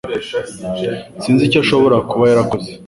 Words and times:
Sinzi 1.21 1.43
icyo 1.45 1.59
ashobora 1.63 1.97
kuba 2.09 2.23
yarakoze 2.31 2.69